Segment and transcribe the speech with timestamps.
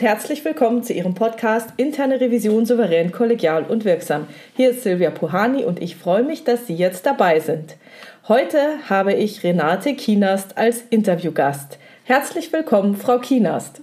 [0.00, 4.28] und herzlich willkommen zu Ihrem Podcast Interne Revision souverän, kollegial und wirksam.
[4.56, 7.76] Hier ist Silvia Puhani und ich freue mich, dass Sie jetzt dabei sind.
[8.26, 11.76] Heute habe ich Renate Kienast als Interviewgast.
[12.04, 13.82] Herzlich willkommen, Frau Kienast.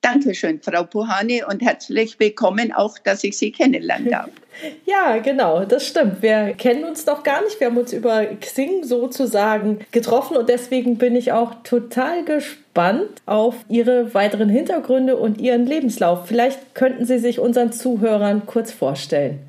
[0.00, 4.30] Dankeschön, Frau Puhani, und herzlich willkommen auch, dass ich Sie kennenlernen darf.
[4.84, 6.22] Ja, genau, das stimmt.
[6.22, 7.60] Wir kennen uns noch gar nicht.
[7.60, 12.59] Wir haben uns über Xing sozusagen getroffen und deswegen bin ich auch total gespannt
[13.26, 16.26] auf Ihre weiteren Hintergründe und Ihren Lebenslauf.
[16.26, 19.40] Vielleicht könnten Sie sich unseren Zuhörern kurz vorstellen.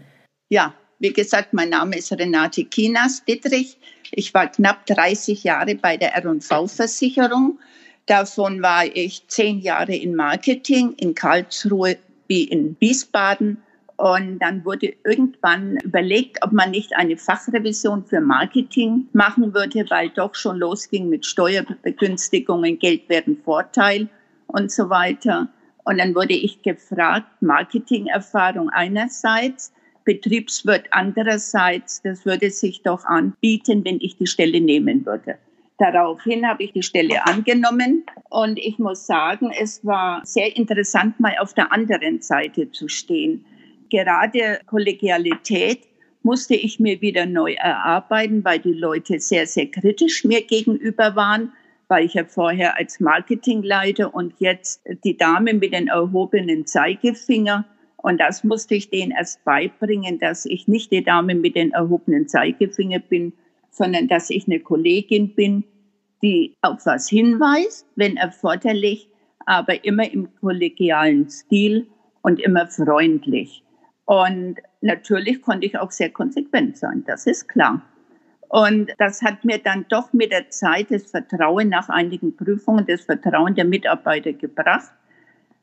[0.49, 3.77] Ja, wie gesagt, mein Name ist Renate Kinas Dittrich.
[4.11, 7.57] Ich war knapp 30 Jahre bei der R&V-Versicherung
[8.05, 13.63] Davon war ich zehn Jahre in Marketing in Karlsruhe wie in Wiesbaden.
[14.01, 20.09] Und dann wurde irgendwann überlegt, ob man nicht eine Fachrevision für Marketing machen würde, weil
[20.09, 23.37] doch schon losging mit Steuerbegünstigungen, Geldwerten
[24.47, 25.49] und so weiter.
[25.83, 29.71] Und dann wurde ich gefragt, Marketingerfahrung einerseits,
[30.03, 35.37] Betriebswirt andererseits, das würde sich doch anbieten, wenn ich die Stelle nehmen würde.
[35.77, 41.35] Daraufhin habe ich die Stelle angenommen und ich muss sagen, es war sehr interessant, mal
[41.39, 43.45] auf der anderen Seite zu stehen.
[43.91, 45.81] Gerade Kollegialität
[46.23, 51.51] musste ich mir wieder neu erarbeiten, weil die Leute sehr, sehr kritisch mir gegenüber waren,
[51.89, 57.65] weil ich ja vorher als Marketingleiter und jetzt die Dame mit den erhobenen Zeigefinger.
[57.97, 62.29] Und das musste ich denen erst beibringen, dass ich nicht die Dame mit den erhobenen
[62.29, 63.33] Zeigefinger bin,
[63.71, 65.65] sondern dass ich eine Kollegin bin,
[66.23, 69.09] die auf was hinweist, wenn erforderlich,
[69.45, 71.87] aber immer im kollegialen Stil
[72.21, 73.63] und immer freundlich.
[74.05, 77.81] Und natürlich konnte ich auch sehr konsequent sein, das ist klar.
[78.49, 83.01] Und das hat mir dann doch mit der Zeit das Vertrauen nach einigen Prüfungen, das
[83.01, 84.91] Vertrauen der Mitarbeiter gebracht.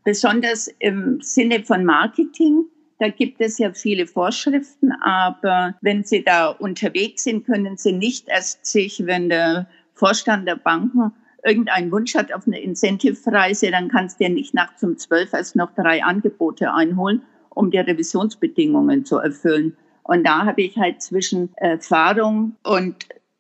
[0.05, 2.65] Besonders im Sinne von Marketing,
[2.99, 8.29] da gibt es ja viele Vorschriften, aber wenn Sie da unterwegs sind, können Sie nicht
[8.29, 11.13] erst sich, wenn der Vorstand der Banken
[11.45, 15.57] irgendeinen Wunsch hat auf eine Incentive-Reise, dann kannst du ja nicht nachts um zwölf erst
[15.57, 17.23] noch drei Angebote einholen,
[17.59, 19.77] um die Revisionsbedingungen zu erfüllen.
[20.05, 22.95] Und da habe ich halt zwischen Erfahrung und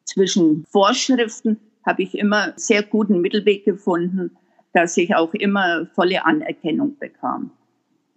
[0.04, 4.36] zwischen Vorschriften habe ich immer sehr guten Mittelweg gefunden,
[4.72, 7.52] dass ich auch immer volle Anerkennung bekam.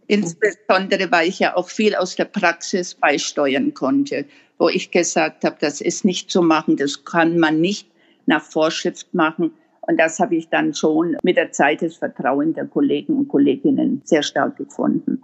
[0.07, 4.25] Insbesondere, weil ich ja auch viel aus der Praxis beisteuern konnte,
[4.57, 7.88] wo ich gesagt habe, das ist nicht zu machen, das kann man nicht
[8.25, 9.51] nach Vorschrift machen.
[9.81, 14.01] Und das habe ich dann schon mit der Zeit das Vertrauen der Kollegen und Kolleginnen
[14.03, 15.22] sehr stark gefunden.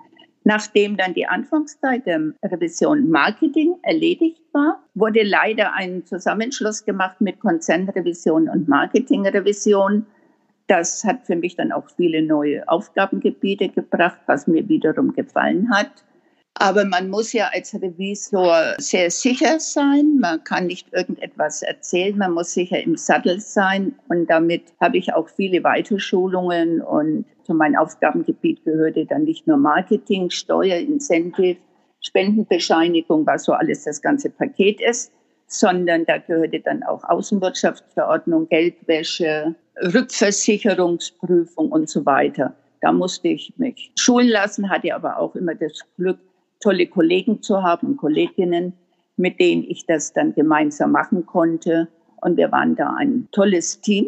[0.48, 7.42] Nachdem dann die Anfangszeit der Revision Marketing erledigt war, wurde leider ein Zusammenschluss gemacht mit
[7.42, 10.06] Konzernrevision und Marketingrevision.
[10.68, 15.92] Das hat für mich dann auch viele neue Aufgabengebiete gebracht, was mir wiederum gefallen hat.
[16.60, 20.18] Aber man muss ja als Revisor sehr sicher sein.
[20.20, 22.18] Man kann nicht irgendetwas erzählen.
[22.18, 23.94] Man muss sicher im Sattel sein.
[24.10, 26.82] Und damit habe ich auch viele Weiterschulungen.
[26.82, 31.58] Und zu meinem Aufgabengebiet gehörte dann nicht nur Marketing, Steuer, Incentive,
[32.02, 35.12] Spendenbescheinigung, was so alles das ganze Paket ist,
[35.48, 42.56] sondern da gehörte dann auch Außenwirtschaftsverordnung, Geldwäsche, Rückversicherungsprüfung und so weiter.
[42.82, 46.20] Da musste ich mich schulen lassen, hatte aber auch immer das Glück,
[46.60, 48.74] tolle Kollegen zu haben Kolleginnen,
[49.16, 51.88] mit denen ich das dann gemeinsam machen konnte.
[52.22, 54.08] Und wir waren da ein tolles Team.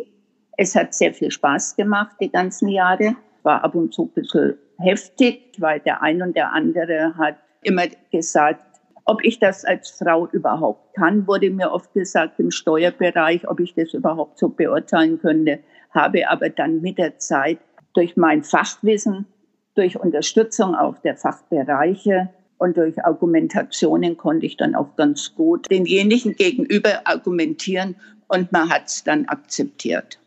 [0.57, 3.15] Es hat sehr viel Spaß gemacht, die ganzen Jahre.
[3.43, 7.83] War ab und zu ein bisschen heftig, weil der ein und der andere hat immer
[8.11, 8.63] gesagt,
[9.05, 13.73] ob ich das als Frau überhaupt kann, wurde mir oft gesagt im Steuerbereich, ob ich
[13.73, 15.59] das überhaupt so beurteilen könnte,
[15.91, 17.57] habe aber dann mit der Zeit
[17.95, 19.25] durch mein Fachwissen,
[19.73, 22.29] durch Unterstützung auch der Fachbereiche
[22.59, 27.95] und durch Argumentationen konnte ich dann auch ganz gut denjenigen gegenüber argumentieren
[28.27, 30.19] und man hat es dann akzeptiert.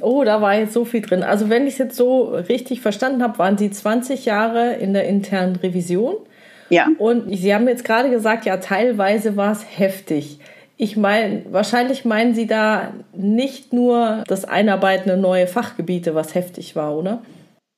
[0.00, 1.22] Oh, da war jetzt so viel drin.
[1.22, 5.08] Also wenn ich es jetzt so richtig verstanden habe, waren Sie 20 Jahre in der
[5.08, 6.16] internen Revision.
[6.68, 6.88] Ja.
[6.98, 10.38] Und Sie haben jetzt gerade gesagt, ja, teilweise war es heftig.
[10.76, 16.76] Ich meine, wahrscheinlich meinen Sie da nicht nur das Einarbeiten in neue Fachgebiete, was heftig
[16.76, 17.22] war, oder?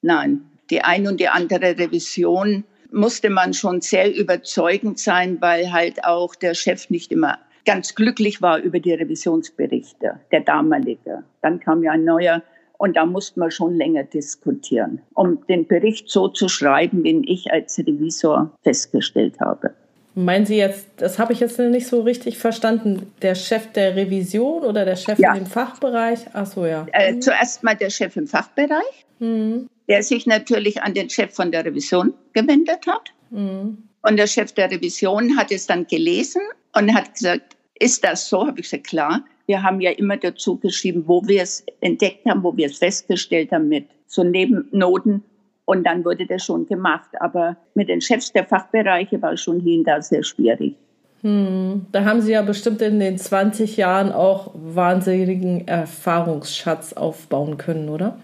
[0.02, 6.04] Nein, die ein und die andere Revision musste man schon sehr überzeugend sein, weil halt
[6.04, 11.24] auch der Chef nicht immer ganz glücklich war über die Revisionsberichte, der damalige.
[11.42, 12.42] Dann kam ja ein neuer
[12.78, 17.52] und da musste man schon länger diskutieren, um den Bericht so zu schreiben, wie ich
[17.52, 19.74] als Revisor festgestellt habe.
[20.14, 24.62] Meinen Sie jetzt, das habe ich jetzt nicht so richtig verstanden, der Chef der Revision
[24.62, 25.34] oder der Chef ja.
[25.34, 26.20] im Fachbereich?
[26.34, 26.86] Ach so, ja.
[26.92, 29.68] Äh, zuerst mal der Chef im Fachbereich, mhm.
[29.88, 33.10] der sich natürlich an den Chef von der Revision gewendet hat.
[33.30, 33.78] Mhm.
[34.02, 36.42] Und der Chef der Revision hat es dann gelesen
[36.76, 38.46] und hat gesagt, ist das so?
[38.46, 39.24] Habe ich gesagt, klar.
[39.46, 43.50] Wir haben ja immer dazu geschrieben, wo wir es entdeckt haben, wo wir es festgestellt
[43.50, 45.24] haben mit so Nebennoten.
[45.64, 47.10] Und dann wurde das schon gemacht.
[47.20, 50.76] Aber mit den Chefs der Fachbereiche war schon hier und da sehr schwierig.
[51.22, 57.88] Hm, da haben Sie ja bestimmt in den 20 Jahren auch wahnsinnigen Erfahrungsschatz aufbauen können,
[57.88, 58.18] oder?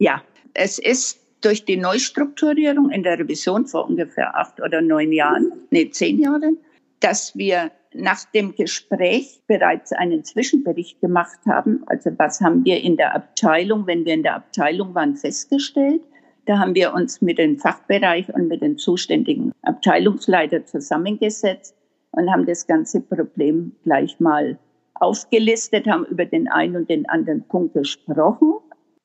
[0.00, 0.22] Ja,
[0.54, 5.90] es ist durch die Neustrukturierung in der Revision vor ungefähr acht oder neun Jahren, nee,
[5.90, 6.58] zehn Jahren,
[6.98, 11.82] dass wir nach dem Gespräch bereits einen Zwischenbericht gemacht haben.
[11.86, 16.02] Also was haben wir in der Abteilung, wenn wir in der Abteilung waren, festgestellt?
[16.46, 21.74] Da haben wir uns mit dem Fachbereich und mit den zuständigen Abteilungsleitern zusammengesetzt
[22.12, 24.58] und haben das ganze Problem gleich mal
[24.94, 28.54] aufgelistet, haben über den einen und den anderen Punkt gesprochen,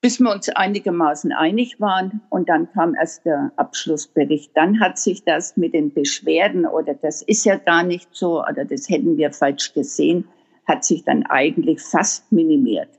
[0.02, 2.22] bis wir uns einigermaßen einig waren.
[2.30, 4.52] Und dann kam erst der Abschlussbericht.
[4.54, 8.66] Dann hat sich das mit den Beschwerden oder das ist ja gar nicht so oder
[8.66, 10.28] das hätten wir falsch gesehen,
[10.68, 12.90] hat sich dann eigentlich fast minimiert.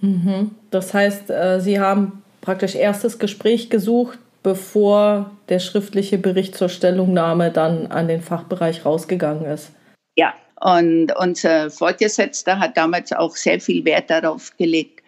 [0.00, 0.52] Mhm.
[0.70, 7.50] Das heißt, äh, Sie haben praktisch erstes Gespräch gesucht, bevor der schriftliche Bericht zur Stellungnahme
[7.50, 9.72] dann an den Fachbereich rausgegangen ist.
[10.16, 15.02] Ja, und unser Vorgesetzter hat damals auch sehr viel Wert darauf gelegt,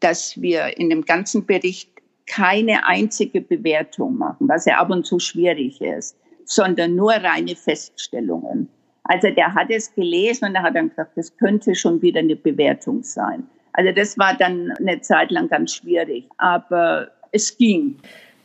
[0.00, 1.88] dass wir in dem ganzen Bericht
[2.26, 8.68] keine einzige Bewertung machen, was ja ab und zu schwierig ist, sondern nur reine Feststellungen.
[9.04, 12.36] Also der hat es gelesen und er hat dann gesagt, das könnte schon wieder eine
[12.36, 13.48] Bewertung sein.
[13.72, 17.96] Also das war dann eine Zeit lang ganz schwierig, aber es ging.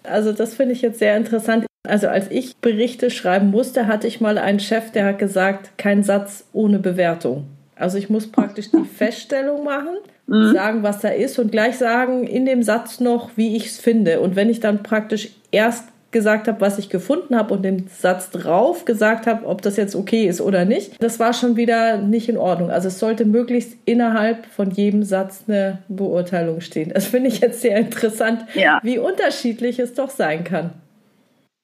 [0.03, 1.65] Also das finde ich jetzt sehr interessant.
[1.87, 6.03] Also als ich Berichte schreiben musste, hatte ich mal einen Chef, der hat gesagt, kein
[6.03, 7.47] Satz ohne Bewertung.
[7.75, 10.53] Also ich muss praktisch die Feststellung machen, mhm.
[10.53, 14.19] sagen, was da ist und gleich sagen in dem Satz noch, wie ich es finde.
[14.19, 18.31] Und wenn ich dann praktisch erst gesagt habe, was ich gefunden habe und den Satz
[18.31, 22.27] drauf gesagt habe, ob das jetzt okay ist oder nicht, das war schon wieder nicht
[22.27, 22.71] in Ordnung.
[22.71, 26.91] Also es sollte möglichst innerhalb von jedem Satz eine Beurteilung stehen.
[26.91, 28.79] Das finde ich jetzt sehr interessant, ja.
[28.81, 30.73] wie unterschiedlich es doch sein kann.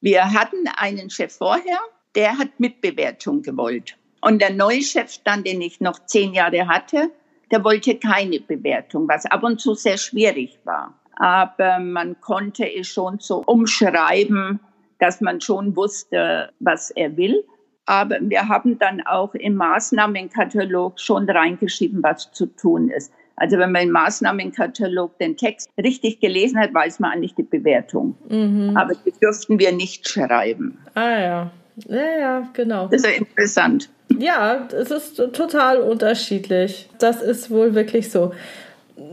[0.01, 1.79] Wir hatten einen Chef vorher,
[2.13, 3.97] der hat Mitbewertung gewollt.
[4.21, 7.09] Und der neue Chef dann, den ich noch zehn Jahre hatte,
[7.49, 12.87] der wollte keine Bewertung, was ab und zu sehr schwierig war aber man konnte es
[12.87, 14.59] schon so umschreiben,
[14.99, 17.43] dass man schon wusste, was er will.
[17.85, 23.11] Aber wir haben dann auch im Maßnahmenkatalog schon reingeschrieben, was zu tun ist.
[23.35, 28.15] Also wenn man im Maßnahmenkatalog den Text richtig gelesen hat, weiß man eigentlich die Bewertung.
[28.29, 28.77] Mhm.
[28.77, 30.77] Aber die dürften wir nicht schreiben.
[30.93, 31.51] Ah ja.
[31.87, 32.87] Ja, ja, genau.
[32.87, 33.89] Das ist ja interessant.
[34.19, 36.87] Ja, es ist total unterschiedlich.
[36.99, 38.31] Das ist wohl wirklich so.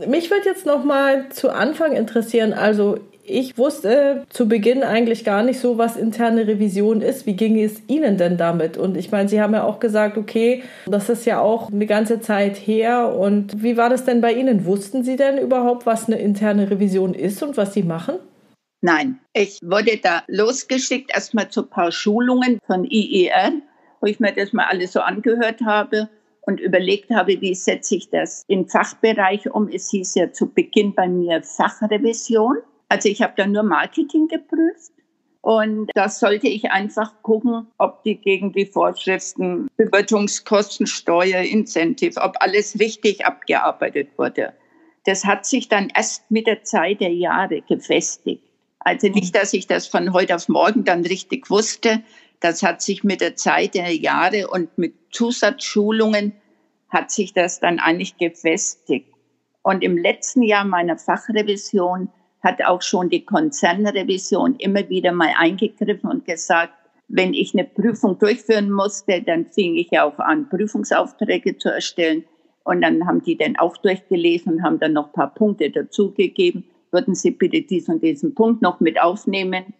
[0.07, 5.43] Mich würde jetzt noch mal zu Anfang interessieren, also ich wusste zu Beginn eigentlich gar
[5.43, 7.25] nicht so, was interne Revision ist.
[7.25, 8.77] Wie ging es Ihnen denn damit?
[8.77, 12.19] Und ich meine, Sie haben ja auch gesagt, okay, das ist ja auch eine ganze
[12.19, 13.15] Zeit her.
[13.15, 14.65] Und wie war das denn bei Ihnen?
[14.65, 18.15] Wussten Sie denn überhaupt, was eine interne Revision ist und was Sie machen?
[18.81, 23.51] Nein, ich wurde da losgeschickt, erstmal zu ein paar Schulungen von IER,
[23.99, 26.09] wo ich mir das mal alles so angehört habe
[26.41, 29.67] und überlegt habe, wie setze ich das im Fachbereich um.
[29.69, 32.57] Es hieß ja zu Beginn bei mir Fachrevision.
[32.89, 34.91] Also ich habe da nur Marketing geprüft.
[35.41, 42.35] Und da sollte ich einfach gucken, ob die gegen die Vorschriften Bewertungskosten, Steuer, Incentive, ob
[42.39, 44.53] alles richtig abgearbeitet wurde.
[45.05, 48.43] Das hat sich dann erst mit der Zeit der Jahre gefestigt.
[48.83, 52.03] Also nicht, dass ich das von heute auf morgen dann richtig wusste,
[52.41, 56.33] das hat sich mit der Zeit der Jahre und mit Zusatzschulungen
[56.89, 59.07] hat sich das dann eigentlich gefestigt.
[59.61, 62.09] Und im letzten Jahr meiner Fachrevision
[62.41, 66.73] hat auch schon die Konzernrevision immer wieder mal eingegriffen und gesagt,
[67.07, 72.23] wenn ich eine Prüfung durchführen musste, dann fing ich auch an, Prüfungsaufträge zu erstellen.
[72.63, 76.63] Und dann haben die dann auch durchgelesen und haben dann noch ein paar Punkte dazugegeben.
[76.91, 79.73] Würden Sie bitte diesen und diesen Punkt noch mit aufnehmen?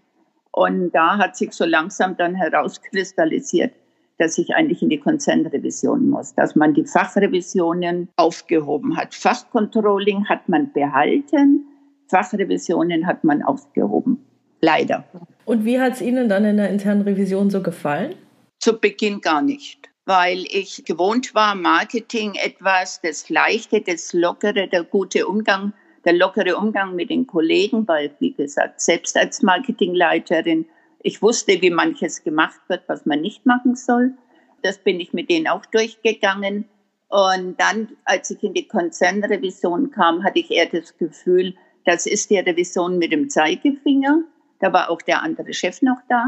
[0.52, 3.74] Und da hat sich so langsam dann herauskristallisiert,
[4.18, 9.16] dass ich eigentlich in die Konzernrevision muss, dass man die Fachrevisionen aufgehoben hat.
[9.16, 11.66] Fachcontrolling hat man behalten,
[12.08, 14.24] Fachrevisionen hat man aufgehoben.
[14.62, 15.06] Leider.
[15.46, 18.14] Und wie hat es Ihnen dann in der internen Revision so gefallen?
[18.60, 24.84] Zu Beginn gar nicht, weil ich gewohnt war, Marketing etwas, das Leichte, das Lockere, der
[24.84, 25.74] gute Umgang
[26.06, 30.66] der lockere Umgang mit den Kollegen, weil, wie gesagt, selbst als Marketingleiterin
[31.04, 34.14] Ich wusste, wie manches gemacht wird, was man nicht machen soll.
[34.62, 36.66] Das bin ich mit denen auch durchgegangen.
[37.10, 41.56] Und dann, als ich in die Konzernrevision kam, hatte ich eher das Gefühl,
[41.86, 44.24] das ist die Revision mit dem Zeigefinger.
[44.60, 46.28] Da war auch der andere Chef noch da.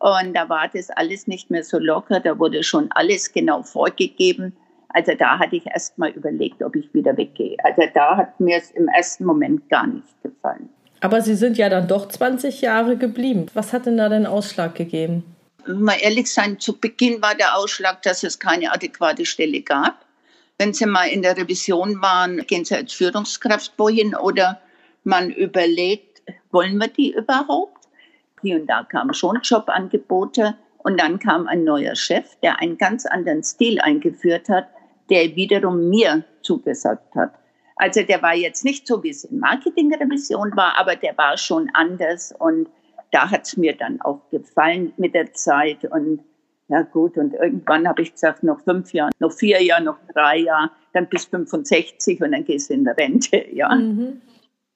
[0.00, 2.20] Und da war das alles nicht mehr so locker.
[2.20, 4.56] Da wurde schon alles genau vorgegeben.
[4.94, 7.56] Also da hatte ich erst mal überlegt, ob ich wieder weggehe.
[7.64, 10.68] Also da hat mir es im ersten Moment gar nicht gefallen.
[11.00, 13.46] Aber Sie sind ja dann doch 20 Jahre geblieben.
[13.54, 15.24] Was hat denn da den Ausschlag gegeben?
[15.66, 20.06] Mal ehrlich sein, zu Beginn war der Ausschlag, dass es keine adäquate Stelle gab.
[20.58, 24.60] Wenn Sie mal in der Revision waren, gehen Sie als Führungskraft wohin oder
[25.02, 26.22] man überlegt,
[26.52, 27.88] wollen wir die überhaupt?
[28.42, 33.06] Hier und da kamen schon Jobangebote und dann kam ein neuer Chef, der einen ganz
[33.06, 34.68] anderen Stil eingeführt hat,
[35.10, 37.34] der wiederum mir zugesagt hat.
[37.76, 41.70] Also der war jetzt nicht so, wie es in Marketingrevision war, aber der war schon
[41.74, 42.68] anders und
[43.10, 46.20] da hat es mir dann auch gefallen mit der Zeit und
[46.68, 50.38] ja gut, und irgendwann habe ich gesagt, noch fünf Jahre, noch vier Jahre, noch drei
[50.38, 53.74] Jahre, dann bis 65 und dann gehst du in Rente, ja.
[53.74, 54.22] Mhm.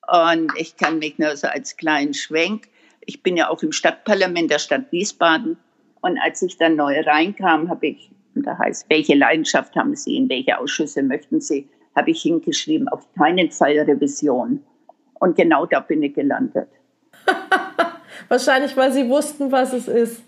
[0.07, 2.69] Und ich kann mich nur so als kleinen Schwenk,
[3.01, 5.57] ich bin ja auch im Stadtparlament der Stadt Wiesbaden
[6.03, 10.17] und als ich dann neu reinkam, habe ich, und da heißt, welche Leidenschaft haben Sie,
[10.17, 14.63] in welche Ausschüsse möchten Sie, habe ich hingeschrieben, auf keinen Fall Revision.
[15.15, 16.69] Und genau da bin ich gelandet.
[18.29, 20.23] Wahrscheinlich, weil Sie wussten, was es ist.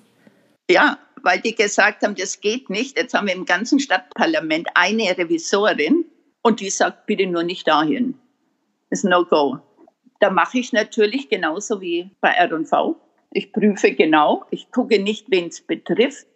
[0.70, 2.96] Ja, weil die gesagt haben, das geht nicht.
[2.96, 6.04] Jetzt haben wir im ganzen Stadtparlament eine Revisorin
[6.42, 8.14] und die sagt, bitte nur nicht dahin.
[8.88, 9.58] Das ist No-Go.
[10.20, 12.96] Da mache ich natürlich genauso wie bei R&V.
[13.32, 14.44] Ich prüfe genau.
[14.50, 16.26] Ich gucke nicht, wen es betrifft.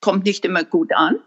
[0.00, 1.18] Kommt nicht immer gut an.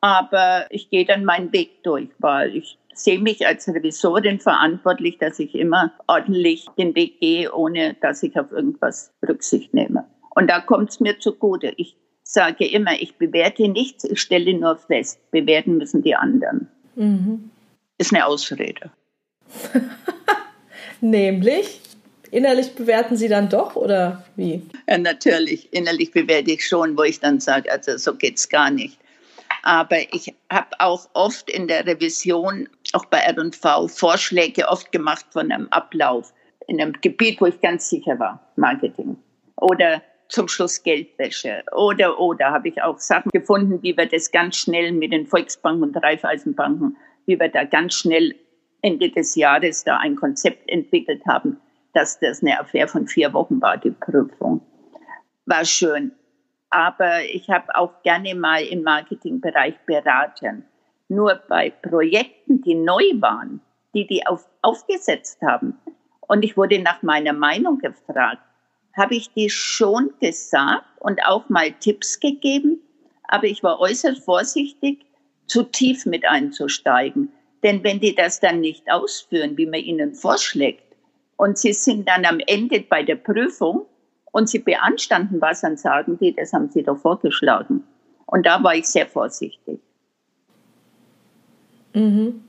[0.00, 5.38] Aber ich gehe dann meinen Weg durch, weil ich sehe mich als Revisorin verantwortlich, dass
[5.38, 10.04] ich immer ordentlich den Weg gehe, ohne dass ich auf irgendwas Rücksicht nehme.
[10.34, 11.72] Und da kommt es mir zugute.
[11.76, 16.68] Ich sage immer, ich bewerte nichts, ich stelle nur fest, bewerten müssen die anderen.
[16.96, 17.50] Mhm.
[17.98, 18.90] Ist eine Ausrede.
[21.00, 21.80] Nämlich?
[22.34, 24.60] Innerlich bewerten Sie dann doch oder wie?
[24.88, 25.72] Ja, natürlich.
[25.72, 28.98] Innerlich bewerte ich schon, wo ich dann sage, also so geht es gar nicht.
[29.62, 35.52] Aber ich habe auch oft in der Revision, auch bei R&V, Vorschläge oft gemacht von
[35.52, 36.34] einem Ablauf
[36.66, 39.16] in einem Gebiet, wo ich ganz sicher war, Marketing.
[39.54, 41.62] Oder zum Schluss Geldwäsche.
[41.70, 45.84] Oder, oder habe ich auch Sachen gefunden, wie wir das ganz schnell mit den Volksbanken
[45.84, 48.34] und Raiffeisenbanken, wie wir da ganz schnell
[48.82, 51.60] Ende des Jahres da ein Konzept entwickelt haben,
[51.94, 54.60] dass das eine Affäre von vier Wochen war, die Prüfung.
[55.46, 56.12] War schön.
[56.70, 60.64] Aber ich habe auch gerne mal im Marketingbereich beraten.
[61.08, 63.60] Nur bei Projekten, die neu waren,
[63.94, 65.78] die die auf, aufgesetzt haben,
[66.26, 68.42] und ich wurde nach meiner Meinung gefragt,
[68.96, 72.80] habe ich die schon gesagt und auch mal Tipps gegeben,
[73.28, 75.04] aber ich war äußerst vorsichtig,
[75.46, 77.32] zu tief mit einzusteigen.
[77.62, 80.83] Denn wenn die das dann nicht ausführen, wie man ihnen vorschlägt,
[81.36, 83.86] und sie sind dann am Ende bei der Prüfung
[84.32, 87.84] und sie beanstanden was, dann sagen die, das haben sie doch vorgeschlagen.
[88.26, 89.78] Und da war ich sehr vorsichtig.
[91.94, 92.42] Mhm.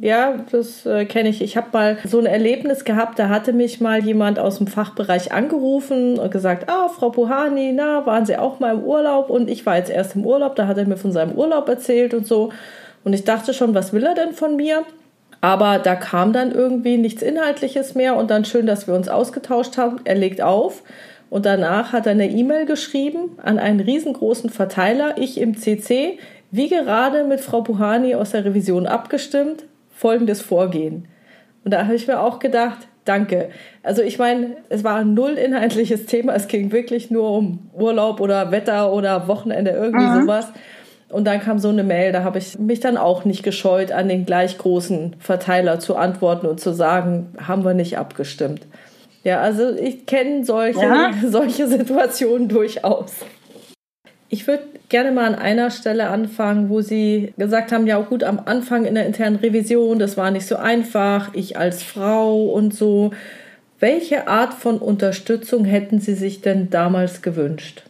[0.00, 1.42] Ja, das äh, kenne ich.
[1.42, 5.30] Ich habe mal so ein Erlebnis gehabt, da hatte mich mal jemand aus dem Fachbereich
[5.32, 9.28] angerufen und gesagt, ah, Frau Puhani, na, waren Sie auch mal im Urlaub?
[9.28, 12.14] Und ich war jetzt erst im Urlaub, da hat er mir von seinem Urlaub erzählt
[12.14, 12.50] und so.
[13.04, 14.84] Und ich dachte schon, was will er denn von mir?
[15.40, 19.78] Aber da kam dann irgendwie nichts Inhaltliches mehr und dann schön, dass wir uns ausgetauscht
[19.78, 20.00] haben.
[20.04, 20.82] Er legt auf
[21.30, 26.18] und danach hat er eine E-Mail geschrieben an einen riesengroßen Verteiler, ich im CC,
[26.50, 31.06] wie gerade mit Frau Puhani aus der Revision abgestimmt folgendes Vorgehen.
[31.64, 33.50] Und da habe ich mir auch gedacht, danke.
[33.82, 36.34] Also ich meine, es war ein null inhaltliches Thema.
[36.34, 40.22] Es ging wirklich nur um Urlaub oder Wetter oder Wochenende, irgendwie mhm.
[40.22, 40.48] sowas.
[41.10, 44.08] Und dann kam so eine Mail, da habe ich mich dann auch nicht gescheut, an
[44.08, 48.62] den gleich großen Verteiler zu antworten und zu sagen, haben wir nicht abgestimmt.
[49.24, 51.12] Ja, also ich kenne solche, ja.
[51.26, 53.12] solche Situationen durchaus.
[54.28, 58.40] Ich würde gerne mal an einer Stelle anfangen, wo Sie gesagt haben, ja gut, am
[58.44, 63.10] Anfang in der internen Revision, das war nicht so einfach, ich als Frau und so.
[63.80, 67.82] Welche Art von Unterstützung hätten Sie sich denn damals gewünscht?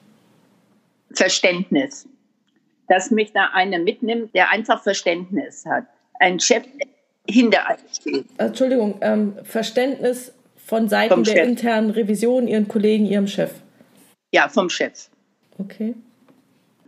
[1.12, 2.06] Verständnis.
[2.90, 5.86] Dass mich da einer mitnimmt, der einfach Verständnis hat.
[6.18, 6.64] Ein Chef
[7.26, 8.26] hinter einem steht.
[8.36, 11.48] Entschuldigung, ähm, Verständnis von Seiten der Chef.
[11.48, 13.52] internen Revision, Ihren Kollegen, Ihrem Chef?
[14.32, 15.08] Ja, vom Chef.
[15.58, 15.94] Okay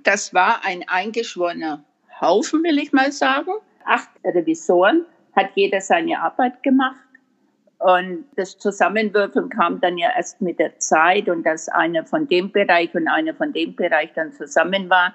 [0.03, 1.85] das war ein eingeschworener
[2.21, 3.53] Haufen, will ich mal sagen.
[3.85, 5.05] Acht Revisoren,
[5.35, 6.97] hat jeder seine Arbeit gemacht.
[7.79, 12.53] Und das Zusammenwürfeln kam dann ja erst mit der Zeit und dass einer von dem
[12.53, 15.15] Bereich und einer von dem Bereich dann zusammen war.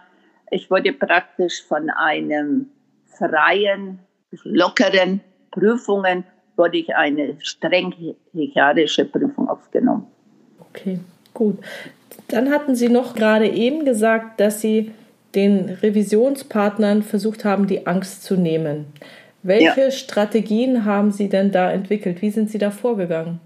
[0.50, 2.68] Ich wurde praktisch von einem
[3.06, 4.00] freien,
[4.44, 6.24] lockeren Prüfungen,
[6.56, 7.94] wurde ich eine streng
[8.32, 10.08] psychiatrische Prüfung aufgenommen.
[10.60, 11.00] Okay,
[11.34, 11.60] gut.
[12.30, 14.92] Dann hatten Sie noch gerade eben gesagt, dass Sie
[15.36, 18.88] den Revisionspartnern versucht haben, die Angst zu nehmen.
[19.44, 19.92] Welche ja.
[19.92, 22.22] Strategien haben Sie denn da entwickelt?
[22.22, 23.40] Wie sind Sie da vorgegangen?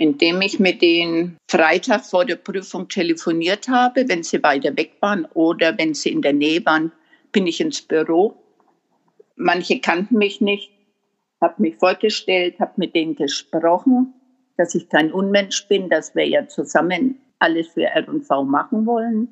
[0.00, 5.26] Indem ich mit denen Freitag vor der Prüfung telefoniert habe, wenn sie weiter weg waren
[5.34, 6.90] oder wenn sie in der Nähe waren,
[7.32, 8.34] bin ich ins Büro.
[9.36, 10.70] Manche kannten mich nicht,
[11.40, 14.14] habe mich vorgestellt, habe mit denen gesprochen,
[14.56, 19.28] dass ich kein Unmensch bin, dass wir ja zusammen alles für R&V machen wollen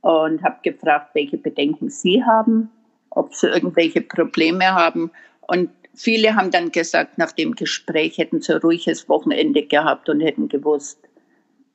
[0.00, 2.70] und habe gefragt, welche Bedenken sie haben
[3.14, 5.10] ob sie irgendwelche Probleme haben.
[5.42, 10.20] Und viele haben dann gesagt, nach dem Gespräch hätten sie ein ruhiges Wochenende gehabt und
[10.20, 10.98] hätten gewusst,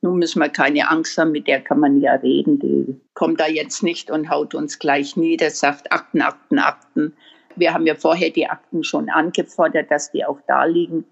[0.00, 2.60] nun müssen wir keine Angst haben, mit der kann man ja reden.
[2.60, 7.14] Die kommt da jetzt nicht und haut uns gleich nieder, sagt Akten, Akten, Akten.
[7.56, 11.04] Wir haben ja vorher die Akten schon angefordert, dass die auch da liegen.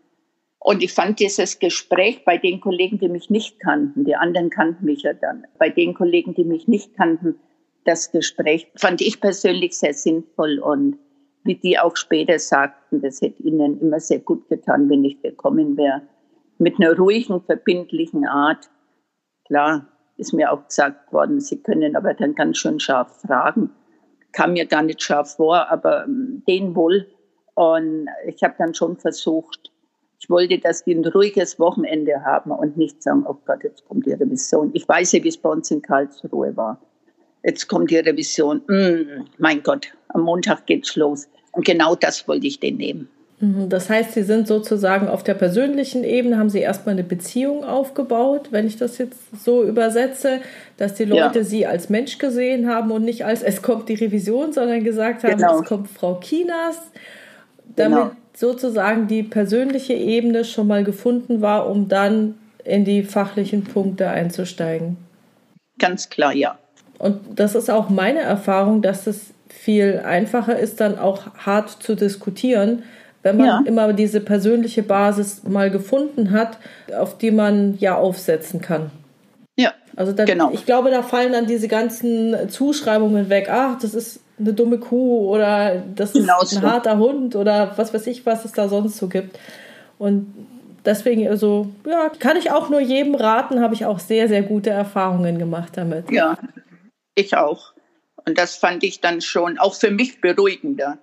[0.60, 4.84] Und ich fand dieses Gespräch bei den Kollegen, die mich nicht kannten, die anderen kannten
[4.84, 7.36] mich ja dann, bei den Kollegen, die mich nicht kannten,
[7.84, 10.98] das Gespräch fand ich persönlich sehr sinnvoll und
[11.46, 15.76] wie die auch später sagten, das hätte ihnen immer sehr gut getan, wenn ich gekommen
[15.76, 16.02] wäre.
[16.58, 18.70] Mit einer ruhigen, verbindlichen Art.
[19.46, 23.70] Klar, ist mir auch gesagt worden, sie können aber dann ganz schön scharf fragen.
[24.32, 27.06] Kam mir gar nicht scharf vor, aber ähm, den wohl.
[27.54, 29.72] Und ich habe dann schon versucht,
[30.18, 34.06] ich wollte, dass die ein ruhiges Wochenende haben und nicht sagen, oh Gott, jetzt kommt
[34.06, 34.70] die Revision.
[34.72, 36.80] Ich weiß ja, wie es bei uns in Karlsruhe war
[37.46, 38.62] jetzt kommt die Revision.
[38.68, 41.28] Mm, mein Gott, am Montag geht's los.
[41.56, 43.08] Und genau das wollte ich den nehmen.
[43.40, 47.64] Mhm, das heißt, Sie sind sozusagen auf der persönlichen Ebene, haben Sie erstmal eine Beziehung
[47.64, 50.40] aufgebaut, wenn ich das jetzt so übersetze,
[50.76, 51.44] dass die Leute ja.
[51.44, 55.38] Sie als Mensch gesehen haben und nicht als es kommt die Revision, sondern gesagt haben,
[55.38, 55.60] genau.
[55.60, 56.76] es kommt Frau Kinas,
[57.74, 58.10] damit genau.
[58.34, 64.98] sozusagen die persönliche Ebene schon mal gefunden war, um dann in die fachlichen Punkte einzusteigen.
[65.78, 66.58] Ganz klar, ja.
[66.98, 71.94] Und das ist auch meine Erfahrung, dass es viel einfacher ist, dann auch hart zu
[71.94, 72.82] diskutieren,
[73.22, 73.62] wenn man ja.
[73.64, 76.58] immer diese persönliche Basis mal gefunden hat,
[76.96, 78.90] auf die man ja aufsetzen kann.
[79.56, 80.50] Ja, also da, genau.
[80.52, 83.48] ich glaube, da fallen dann diese ganzen Zuschreibungen weg.
[83.50, 87.94] Ach, das ist eine dumme Kuh oder das ist genau ein harter Hund oder was
[87.94, 89.38] weiß ich, was es da sonst so gibt.
[89.98, 90.32] Und
[90.84, 94.70] deswegen, also, ja, kann ich auch nur jedem raten, habe ich auch sehr, sehr gute
[94.70, 96.10] Erfahrungen gemacht damit.
[96.10, 96.36] Ja,
[97.14, 97.72] ich auch.
[98.26, 100.98] Und das fand ich dann schon auch für mich beruhigender,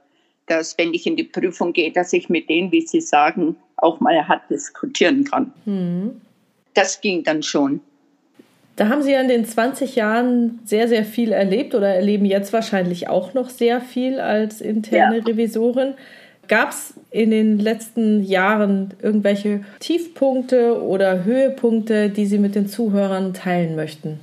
[0.47, 3.99] dass wenn ich in die Prüfung gehe, dass ich mit denen, wie Sie sagen, auch
[3.99, 5.53] mal hart diskutieren kann.
[5.65, 6.21] Mhm.
[6.73, 7.81] Das ging dann schon.
[8.75, 12.51] Da haben Sie ja in den 20 Jahren sehr, sehr viel erlebt oder erleben jetzt
[12.53, 15.23] wahrscheinlich auch noch sehr viel als interne ja.
[15.23, 15.93] Revisorin.
[16.47, 23.33] Gab es in den letzten Jahren irgendwelche Tiefpunkte oder Höhepunkte, die Sie mit den Zuhörern
[23.33, 24.19] teilen möchten?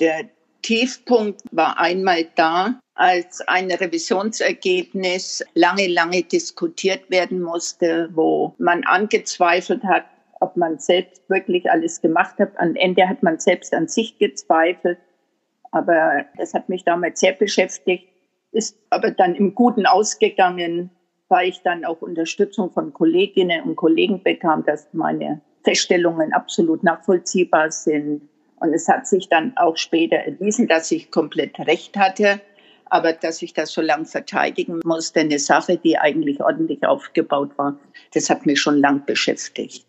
[0.00, 0.24] Der
[0.62, 9.82] Tiefpunkt war einmal da, als ein Revisionsergebnis lange, lange diskutiert werden musste, wo man angezweifelt
[9.84, 10.04] hat,
[10.40, 12.52] ob man selbst wirklich alles gemacht hat.
[12.58, 14.98] Am Ende hat man selbst an sich gezweifelt.
[15.70, 18.08] Aber das hat mich damals sehr beschäftigt,
[18.52, 20.90] ist aber dann im Guten ausgegangen,
[21.28, 27.70] weil ich dann auch Unterstützung von Kolleginnen und Kollegen bekam, dass meine Feststellungen absolut nachvollziehbar
[27.70, 28.29] sind
[28.60, 32.40] und es hat sich dann auch später erwiesen, dass ich komplett recht hatte,
[32.86, 37.78] aber dass ich das so lange verteidigen musste, eine Sache, die eigentlich ordentlich aufgebaut war,
[38.12, 39.86] das hat mich schon lang beschäftigt.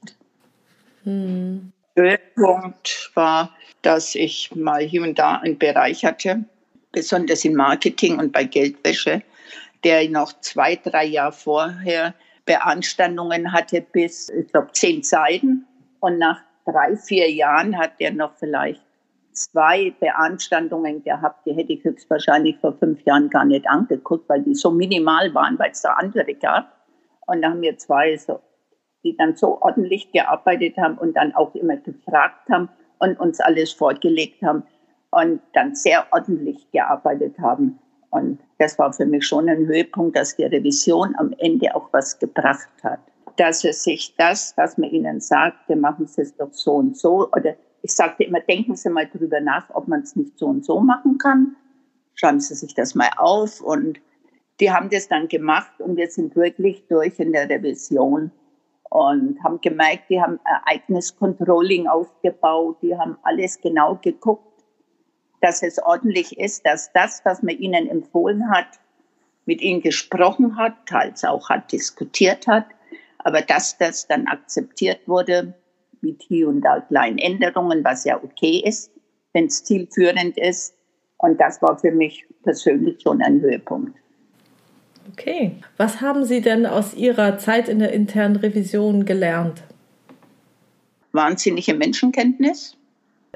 [1.03, 1.71] Hm.
[1.95, 6.45] Höhepunkt war, dass ich mal hier und da einen Bereich hatte,
[6.91, 9.21] besonders in Marketing und bei Geldwäsche,
[9.83, 12.13] der noch zwei, drei Jahre vorher
[12.45, 15.65] Beanstandungen hatte bis, ich glaube, zehn Seiten.
[15.99, 18.81] Und nach drei, vier Jahren hat er noch vielleicht
[19.33, 24.55] zwei Beanstandungen gehabt, die hätte ich höchstwahrscheinlich vor fünf Jahren gar nicht angeguckt, weil die
[24.55, 26.71] so minimal waren, weil es da andere gab.
[27.27, 28.39] Und da haben wir zwei, so,
[29.03, 32.69] die dann so ordentlich gearbeitet haben und dann auch immer gefragt haben
[32.99, 34.63] und uns alles vorgelegt haben
[35.11, 37.79] und dann sehr ordentlich gearbeitet haben.
[38.09, 42.19] Und das war für mich schon ein Höhepunkt, dass die Revision am Ende auch was
[42.19, 42.99] gebracht hat
[43.37, 47.29] dass er sich das, was man ihnen sagte, machen Sie es doch so und so.
[47.31, 50.65] Oder ich sagte immer, denken Sie mal drüber nach, ob man es nicht so und
[50.65, 51.55] so machen kann.
[52.15, 53.61] Schreiben Sie sich das mal auf.
[53.61, 53.99] Und
[54.59, 58.31] die haben das dann gemacht und wir sind wirklich durch in der Revision.
[58.91, 64.63] und haben gemerkt, die haben ein aufgebaut, die haben alles genau geguckt,
[65.39, 68.67] dass es ordentlich ist, dass das, was man ihnen empfohlen hat,
[69.45, 72.65] mit ihnen gesprochen hat, teils auch hat diskutiert hat,
[73.23, 75.53] aber dass das dann akzeptiert wurde
[76.01, 78.91] mit hier und da kleinen Änderungen, was ja okay ist,
[79.33, 80.75] wenn es zielführend ist.
[81.17, 83.95] Und das war für mich persönlich schon ein Höhepunkt.
[85.11, 85.57] Okay.
[85.77, 89.63] Was haben Sie denn aus Ihrer Zeit in der internen Revision gelernt?
[91.11, 92.77] Wahnsinnige Menschenkenntnis.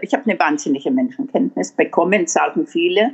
[0.02, 3.12] Ich habe eine wahnsinnige Menschenkenntnis bekommen, sagen viele.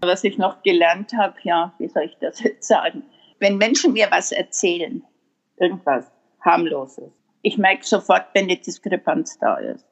[0.00, 3.02] Was ich noch gelernt habe, ja, wie soll ich das jetzt sagen?
[3.38, 5.02] Wenn Menschen mir was erzählen,
[5.58, 7.10] irgendwas harmloses,
[7.42, 9.86] ich merke sofort, wenn eine Diskrepanz da ist.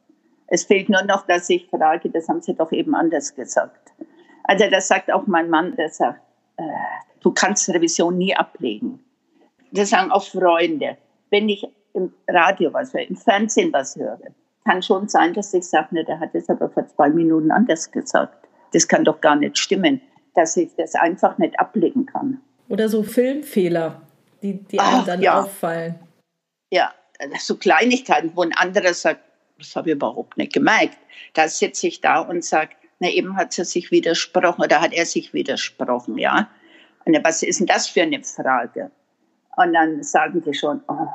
[0.49, 3.93] Es fehlt nur noch, dass ich frage, das haben Sie doch eben anders gesagt.
[4.45, 6.21] Also das sagt auch mein Mann, der sagt,
[6.57, 6.63] äh,
[7.21, 9.05] du kannst Revision nie ablegen.
[9.73, 10.99] Das sagen auch Freunde.
[11.31, 14.19] Wenn ich im Radio was höre, im Fernsehen was höre,
[14.65, 17.91] kann schon sein, dass ich sage, ne, der hat es aber vor zwei Minuten anders
[17.91, 18.49] gesagt.
[18.73, 20.01] Das kann doch gar nicht stimmen,
[20.35, 22.41] dass ich das einfach nicht ablegen kann.
[22.69, 24.03] Oder so Filmfehler,
[24.45, 25.41] die, die einem Ach, dann ja.
[25.41, 25.99] auffallen.
[26.71, 26.93] Ja,
[27.39, 29.21] so Kleinigkeiten, wo ein anderer sagt,
[29.59, 30.99] das habe ich überhaupt nicht gemerkt.
[31.33, 35.07] Da sitze ich da und sage, na eben hat sie sich widersprochen oder hat er
[35.07, 36.49] sich widersprochen, ja.
[37.05, 38.91] Und was ist denn das für eine Frage?
[39.57, 41.07] Und dann sagen die schon, oh,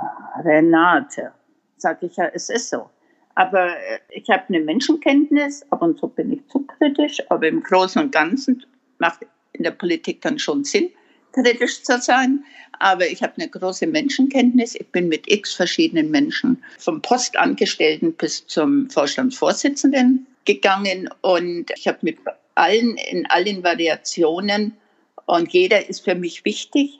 [0.43, 1.31] Renate.
[1.77, 2.89] Sag ich ja, es ist so.
[3.35, 7.63] Aber äh, ich habe eine Menschenkenntnis, ab und zu bin ich zu kritisch, aber im
[7.63, 8.65] Großen und Ganzen
[8.97, 10.91] macht in der Politik dann schon Sinn,
[11.33, 12.43] kritisch zu sein.
[12.79, 14.75] Aber ich habe eine große Menschenkenntnis.
[14.75, 21.99] Ich bin mit x verschiedenen Menschen, vom Postangestellten bis zum Vorstandsvorsitzenden gegangen und ich habe
[22.01, 22.17] mit
[22.55, 24.77] allen in allen Variationen
[25.25, 26.99] und jeder ist für mich wichtig.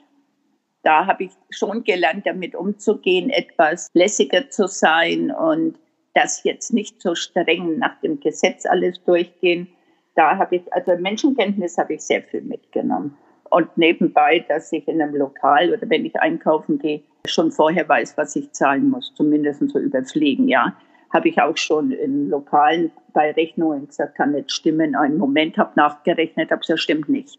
[0.82, 5.78] Da habe ich schon gelernt, damit umzugehen, etwas lässiger zu sein und
[6.14, 9.68] das jetzt nicht so streng nach dem Gesetz alles durchgehen.
[10.14, 13.16] Da habe ich, also Menschenkenntnis habe ich sehr viel mitgenommen.
[13.50, 18.16] Und nebenbei, dass ich in einem Lokal oder wenn ich einkaufen gehe, schon vorher weiß,
[18.16, 20.74] was ich zahlen muss, zumindest so überfliegen, ja.
[21.12, 24.94] Habe ich auch schon in Lokalen bei Rechnungen gesagt, kann nicht stimmen.
[24.94, 27.36] Einen Moment habe nachgerechnet, aber es stimmt nicht.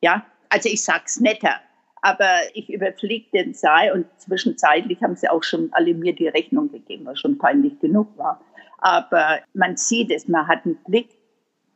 [0.00, 1.56] Ja, also ich sag's netter,
[2.00, 6.72] aber ich überfliege den Saal und zwischenzeitlich haben sie auch schon alle mir die Rechnung
[6.72, 8.40] gegeben, was schon peinlich genug war.
[8.78, 11.10] Aber man sieht es, man hat einen Blick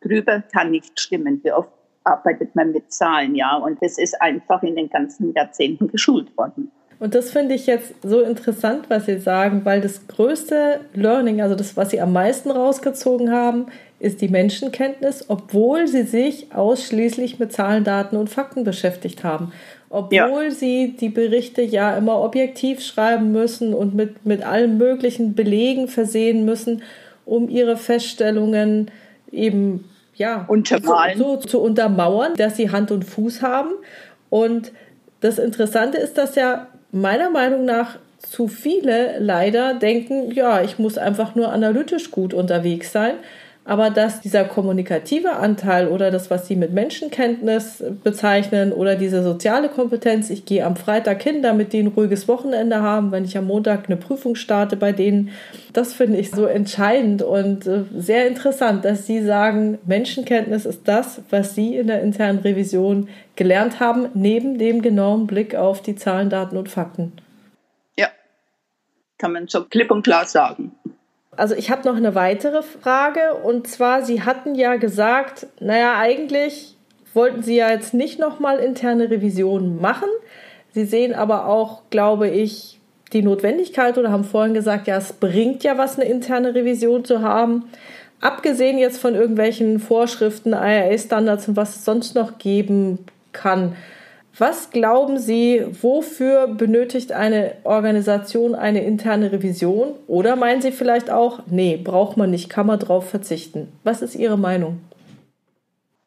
[0.01, 1.41] drüber, kann nicht stimmen.
[1.45, 1.71] Wie oft
[2.07, 3.57] arbeitet man mit Zahlen, ja?
[3.57, 6.71] Und das ist einfach in den ganzen Jahrzehnten geschult worden.
[6.99, 11.55] Und das finde ich jetzt so interessant, was Sie sagen, weil das größte Learning, also
[11.55, 13.67] das, was Sie am meisten rausgezogen haben,
[13.99, 19.53] ist die Menschenkenntnis, obwohl Sie sich ausschließlich mit Zahlen, Daten und Fakten beschäftigt haben.
[19.91, 20.51] Obwohl ja.
[20.51, 26.45] Sie die Berichte ja immer objektiv schreiben müssen und mit, mit allen möglichen Belegen versehen
[26.45, 26.83] müssen,
[27.25, 28.91] um Ihre Feststellungen
[29.31, 29.85] eben
[30.17, 30.47] ja,
[31.17, 33.71] so, so zu untermauern, dass sie Hand und Fuß haben.
[34.31, 34.73] Und
[35.21, 40.99] das Interessante ist, dass ja meiner Meinung nach zu viele leider denken, ja, ich muss
[40.99, 43.15] einfach nur analytisch gut unterwegs sein.
[43.69, 49.69] Aber dass dieser kommunikative Anteil oder das, was Sie mit Menschenkenntnis bezeichnen oder diese soziale
[49.69, 53.49] Kompetenz, ich gehe am Freitag hin, damit die ein ruhiges Wochenende haben, wenn ich am
[53.49, 55.31] Montag eine Prüfung starte bei denen,
[55.73, 61.23] das finde ich so entscheidend und äh, sehr interessant, dass Sie sagen, Menschenkenntnis ist das,
[61.31, 66.31] was Sie in der internen Revision gelernt haben, neben dem genauen Blick auf die Zahlen,
[66.31, 67.15] Daten und Fakten.
[67.99, 68.11] Ja,
[69.19, 70.71] kann man so klipp und klar sagen.
[71.37, 76.77] Also ich habe noch eine weitere Frage und zwar, Sie hatten ja gesagt, naja, eigentlich
[77.15, 80.09] wollten Sie ja jetzt nicht nochmal interne Revisionen machen.
[80.73, 82.79] Sie sehen aber auch, glaube ich,
[83.13, 87.23] die Notwendigkeit oder haben vorhin gesagt, ja, es bringt ja was, eine interne Revision zu
[87.23, 87.65] haben.
[88.21, 93.77] Abgesehen jetzt von irgendwelchen Vorschriften, IRA-Standards und was es sonst noch geben kann.
[94.39, 99.95] Was glauben Sie, wofür benötigt eine Organisation eine interne Revision?
[100.09, 103.73] Oder meinen Sie vielleicht auch, nee, braucht man nicht, kann man drauf verzichten?
[103.83, 104.81] Was ist Ihre Meinung?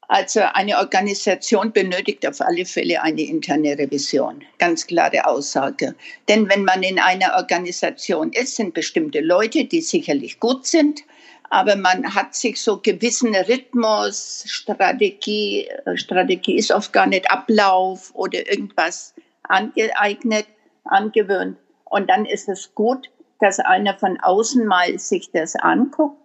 [0.07, 4.43] Also eine Organisation benötigt auf alle Fälle eine interne Revision.
[4.59, 5.95] Ganz klare Aussage.
[6.27, 11.01] Denn wenn man in einer Organisation ist, sind bestimmte Leute, die sicherlich gut sind,
[11.49, 18.11] aber man hat sich so gewissen Rhythmus, Strategie, äh, Strategie ist oft gar nicht Ablauf
[18.13, 20.45] oder irgendwas angeeignet,
[20.85, 21.57] angewöhnt.
[21.85, 23.09] Und dann ist es gut,
[23.39, 26.17] dass einer von außen mal sich das anguckt,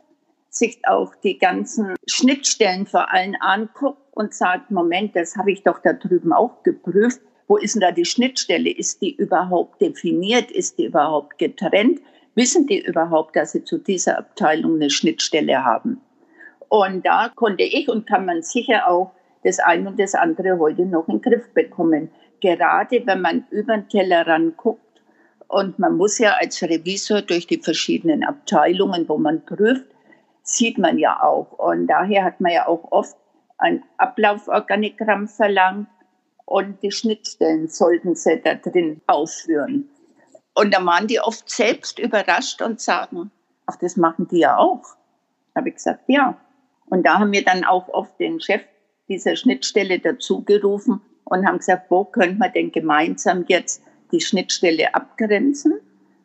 [0.51, 5.81] sich auch die ganzen Schnittstellen vor allem anguckt und sagt, Moment, das habe ich doch
[5.81, 7.21] da drüben auch geprüft.
[7.47, 8.71] Wo ist denn da die Schnittstelle?
[8.71, 10.51] Ist die überhaupt definiert?
[10.51, 12.01] Ist die überhaupt getrennt?
[12.35, 16.01] Wissen die überhaupt, dass sie zu dieser Abteilung eine Schnittstelle haben?
[16.69, 19.13] Und da konnte ich und kann man sicher auch
[19.45, 22.11] das eine und das andere heute noch in den Griff bekommen.
[22.41, 24.81] Gerade wenn man über den Tellerrand guckt
[25.49, 29.87] und man muss ja als Revisor durch die verschiedenen Abteilungen, wo man prüft,
[30.43, 31.53] sieht man ja auch.
[31.53, 33.17] Und daher hat man ja auch oft
[33.59, 35.89] ein Ablauforganigramm verlangt
[36.45, 39.89] und die Schnittstellen sollten sie da drin ausführen.
[40.55, 43.31] Und da waren die oft selbst überrascht und sagen,
[43.67, 44.83] ach, das machen die ja auch.
[45.55, 46.39] Habe ich gesagt, ja.
[46.87, 48.63] Und da haben wir dann auch oft den Chef
[49.09, 55.81] dieser Schnittstelle dazugerufen und haben gesagt, wo können wir denn gemeinsam jetzt die Schnittstelle abgrenzen?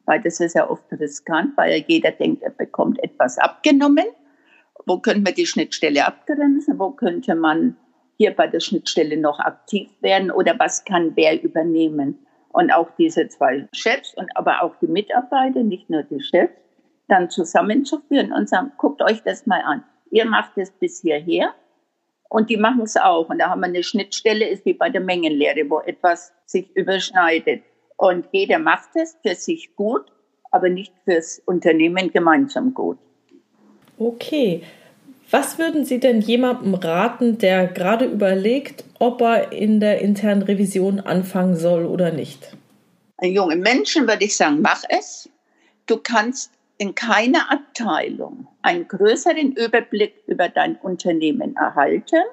[0.06, 4.06] Weil das ist ja oft riskant, weil jeder denkt, er bekommt etwas abgenommen.
[4.86, 6.80] Wo können wir die Schnittstelle abgrenzen?
[6.80, 7.78] Wo könnte man
[8.18, 12.26] hier bei der Schnittstelle noch aktiv werden oder was kann wer übernehmen?
[12.51, 16.53] Und auch diese zwei Chefs und aber auch die Mitarbeiter, nicht nur die Chefs,
[17.07, 19.83] dann zusammenzuführen und sagen, guckt euch das mal an.
[20.12, 21.53] Ihr macht es bis hierher
[22.29, 23.29] und die machen es auch.
[23.29, 27.63] Und da haben wir eine Schnittstelle, ist wie bei der Mengenlehre, wo etwas sich überschneidet.
[27.97, 30.12] Und jeder macht es für sich gut,
[30.51, 32.97] aber nicht fürs Unternehmen gemeinsam gut.
[33.97, 34.63] Okay.
[35.32, 41.00] Was würden Sie denn jemandem raten, der gerade überlegt, ob er in der internen Revision
[41.00, 42.56] anfangen soll oder nicht?
[43.18, 45.30] Ein junger Menschen würde ich sagen, mach es.
[45.86, 52.24] Du kannst in keiner Abteilung einen größeren Überblick über dein Unternehmen erhalten.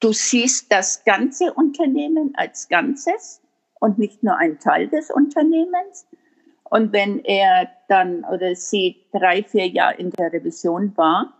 [0.00, 3.40] Du siehst das ganze Unternehmen als Ganzes
[3.80, 6.06] und nicht nur ein Teil des Unternehmens.
[6.64, 11.32] Und wenn er dann oder sie drei, vier Jahre in der Revision war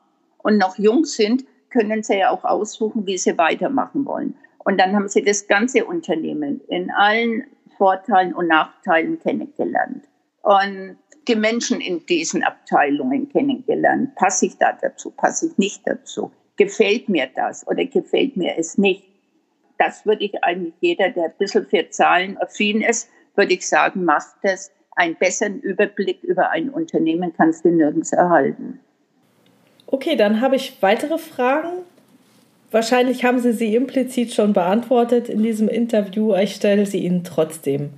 [0.44, 4.36] und noch jung sind, können sie ja auch aussuchen, wie sie weitermachen wollen.
[4.58, 7.44] Und dann haben sie das ganze Unternehmen in allen
[7.76, 10.04] Vorteilen und Nachteilen kennengelernt.
[10.42, 14.14] Und die Menschen in diesen Abteilungen kennengelernt.
[14.14, 15.10] Passe ich da dazu?
[15.10, 16.30] Passe ich nicht dazu?
[16.56, 19.04] Gefällt mir das oder gefällt mir es nicht?
[19.78, 24.04] Das würde ich eigentlich jeder, der ein bisschen für Zahlen affin ist, würde ich sagen,
[24.04, 24.70] macht das.
[24.96, 28.78] Einen besseren Überblick über ein Unternehmen kannst du nirgends erhalten.
[29.94, 31.84] Okay, dann habe ich weitere Fragen.
[32.72, 36.34] Wahrscheinlich haben Sie sie implizit schon beantwortet in diesem Interview.
[36.34, 37.90] Ich stelle sie Ihnen trotzdem.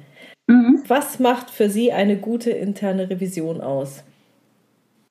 [0.47, 0.83] Mhm.
[0.89, 4.05] Was macht für Sie eine gute interne Revision aus?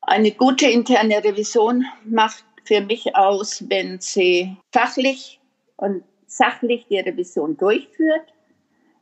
[0.02, 5.40] Eine gute interne Revision macht für mich aus, wenn sie fachlich
[5.78, 8.32] und sachlich die Revision durchführt,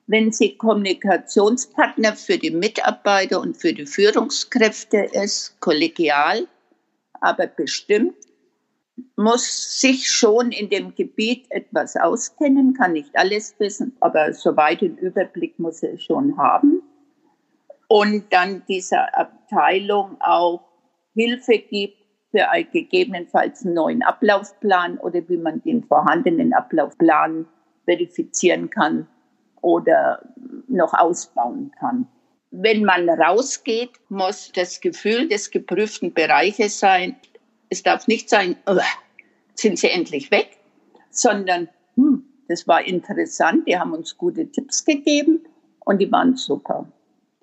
[0.08, 6.48] wenn sie Kommunikationspartner für die Mitarbeiter und für die Führungskräfte ist, kollegial,
[7.24, 8.16] aber bestimmt
[9.16, 14.98] muss sich schon in dem Gebiet etwas auskennen, kann nicht alles wissen, aber soweit den
[14.98, 16.84] Überblick muss er schon haben.
[17.88, 20.62] Und dann dieser Abteilung auch
[21.14, 21.98] Hilfe gibt
[22.32, 27.48] für einen gegebenenfalls einen neuen Ablaufplan oder wie man den vorhandenen Ablaufplan
[27.86, 29.08] verifizieren kann
[29.62, 30.24] oder
[30.68, 32.08] noch ausbauen kann.
[32.56, 37.16] Wenn man rausgeht, muss das Gefühl des geprüften Bereiches sein,
[37.70, 38.78] es darf nicht sein, oh,
[39.56, 40.58] sind sie endlich weg,
[41.10, 45.44] sondern hm, das war interessant, die haben uns gute Tipps gegeben
[45.80, 46.86] und die waren super.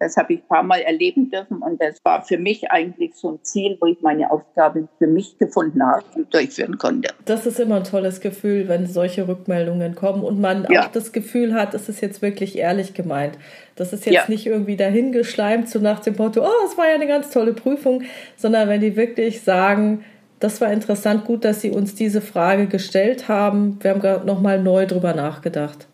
[0.01, 3.33] Das habe ich ein paar Mal erleben dürfen und das war für mich eigentlich so
[3.33, 7.13] ein Ziel, wo ich meine Aufgabe für mich gefunden habe und durchführen konnte.
[7.27, 10.87] Das ist immer ein tolles Gefühl, wenn solche Rückmeldungen kommen und man ja.
[10.87, 13.37] auch das Gefühl hat, es ist jetzt wirklich ehrlich gemeint.
[13.77, 14.25] Das ist jetzt ja.
[14.27, 18.03] nicht irgendwie dahingeschleimt, so nach dem Motto, oh, es war ja eine ganz tolle Prüfung,
[18.37, 20.03] sondern wenn die wirklich sagen,
[20.39, 23.79] das war interessant, gut, dass Sie uns diese Frage gestellt haben.
[23.83, 25.87] Wir haben gerade noch mal neu drüber nachgedacht.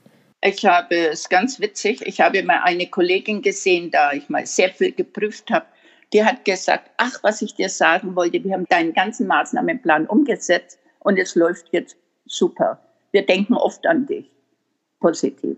[0.46, 2.06] Ich habe es ganz witzig.
[2.06, 5.66] Ich habe mal eine Kollegin gesehen, da ich mal sehr viel geprüft habe.
[6.12, 10.78] Die hat gesagt: Ach, was ich dir sagen wollte, wir haben deinen ganzen Maßnahmenplan umgesetzt
[11.00, 12.78] und es läuft jetzt super.
[13.10, 14.30] Wir denken oft an dich.
[15.00, 15.56] Positiv.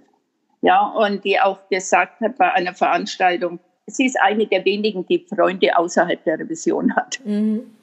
[0.62, 5.27] Ja, und die auch gesagt hat bei einer Veranstaltung, sie ist eine der wenigen, die
[5.29, 7.20] Freunde außerhalb der Revision hat.
[7.24, 7.74] Mhm.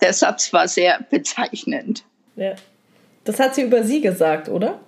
[0.00, 2.04] Der Satz war sehr bezeichnend.
[2.36, 2.54] Ja.
[3.24, 4.80] Das hat sie über Sie gesagt, oder?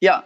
[0.00, 0.24] Ja,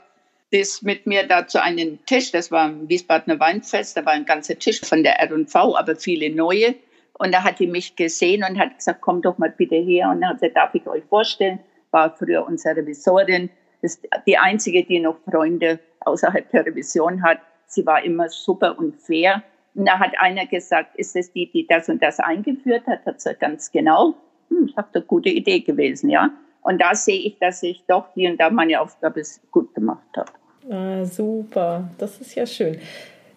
[0.54, 4.24] ist mit mir da zu einem Tisch, das war ein Wiesbadener Weinfest, da war ein
[4.24, 6.74] ganzer Tisch von der R&V, aber viele neue.
[7.18, 10.10] Und da hat die mich gesehen und hat gesagt, komm doch mal bitte her.
[10.10, 13.50] Und dann hat sie, darf ich euch vorstellen, war früher unsere Revisorin,
[13.82, 17.38] ist die einzige, die noch Freunde außerhalb der Revision hat.
[17.66, 19.42] Sie war immer super und fair
[19.74, 23.04] und da hat einer gesagt, ist es die, die das und das eingeführt hat?
[23.04, 24.14] Hat gesagt, ganz genau.
[24.48, 26.30] Hm, ich habe eine gute Idee gewesen, ja.
[26.62, 30.30] Und da sehe ich, dass ich doch hier und da meine Aufgabe gut gemacht habe.
[30.70, 32.79] Ah, super, das ist ja schön.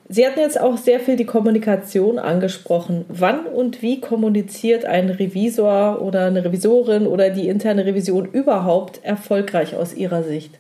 [0.10, 3.04] Sie hatten jetzt auch sehr viel die Kommunikation angesprochen.
[3.10, 9.76] Wann und wie kommuniziert ein Revisor oder eine Revisorin oder die interne Revision überhaupt erfolgreich
[9.76, 10.58] aus Ihrer Sicht?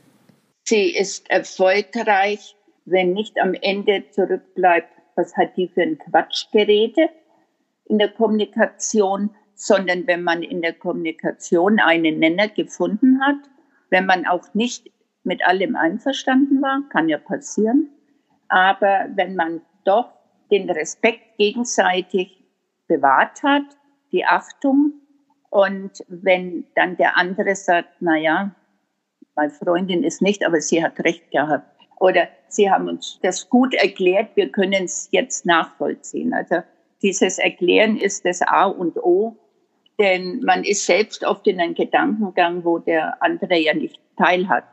[0.66, 7.10] Sie ist erfolgreich, wenn nicht am Ende zurückbleibt, was hat die für ein Quatsch geredet
[7.86, 13.38] in der Kommunikation, sondern wenn man in der Kommunikation einen Nenner gefunden hat,
[13.90, 14.92] wenn man auch nicht
[15.28, 17.90] mit allem einverstanden war, kann ja passieren,
[18.48, 20.10] aber wenn man doch
[20.50, 22.44] den Respekt gegenseitig
[22.88, 23.66] bewahrt hat,
[24.12, 24.94] die Achtung,
[25.50, 28.56] und wenn dann der andere sagt, na ja,
[29.36, 31.66] meine Freundin ist nicht, aber sie hat recht gehabt.
[32.00, 36.34] Oder sie haben uns das gut erklärt, wir können es jetzt nachvollziehen.
[36.34, 36.58] Also
[37.02, 39.38] dieses Erklären ist das A und O,
[40.00, 44.64] denn man ist selbst oft in einem Gedankengang, wo der andere ja nicht teilhat.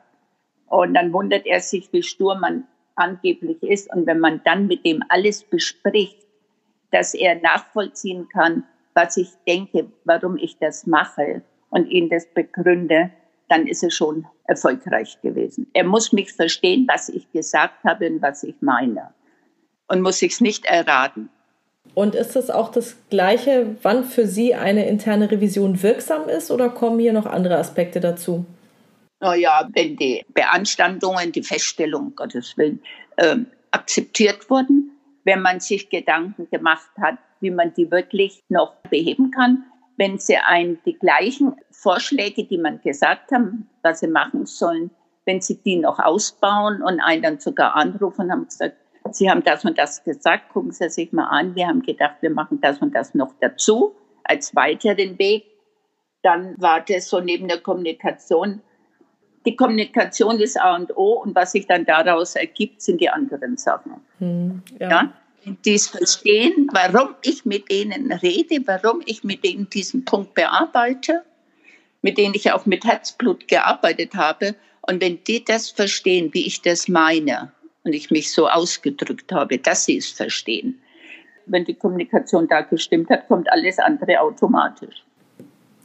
[0.68, 3.92] Und dann wundert er sich, wie stur man angeblich ist.
[3.92, 6.18] Und wenn man dann mit dem alles bespricht,
[6.90, 13.10] dass er nachvollziehen kann, was ich denke, warum ich das mache und ihn das begründe,
[13.48, 15.68] dann ist es schon erfolgreich gewesen.
[15.72, 19.10] Er muss mich verstehen, was ich gesagt habe und was ich meine.
[19.88, 21.28] Und muss sich's nicht erraten.
[21.94, 26.68] Und ist es auch das Gleiche, wann für Sie eine interne Revision wirksam ist oder
[26.70, 28.46] kommen hier noch andere Aspekte dazu?
[29.24, 32.82] Naja, wenn die Beanstandungen, die Feststellung, Gottes Willen,
[33.16, 34.90] ähm, akzeptiert wurden,
[35.24, 39.64] wenn man sich Gedanken gemacht hat, wie man die wirklich noch beheben kann,
[39.96, 44.90] wenn sie ein, die gleichen Vorschläge, die man gesagt haben, was sie machen sollen,
[45.24, 48.76] wenn sie die noch ausbauen und einen dann sogar anrufen und haben gesagt,
[49.10, 51.54] Sie haben das und das gesagt, gucken Sie sich mal an.
[51.54, 55.44] Wir haben gedacht, wir machen das und das noch dazu als weiteren Weg.
[56.22, 58.62] Dann war das so neben der Kommunikation
[59.46, 63.56] die Kommunikation ist A und O und was sich dann daraus ergibt, sind die anderen
[63.56, 63.92] Sachen.
[64.18, 64.88] Hm, ja.
[64.88, 65.12] ja?
[65.64, 71.22] Die es verstehen, warum ich mit denen rede, warum ich mit denen diesen Punkt bearbeite,
[72.00, 74.54] mit denen ich auch mit Herzblut gearbeitet habe.
[74.80, 77.52] Und wenn die das verstehen, wie ich das meine
[77.82, 80.80] und ich mich so ausgedrückt habe, dass sie es verstehen,
[81.44, 85.03] wenn die Kommunikation da gestimmt hat, kommt alles andere automatisch.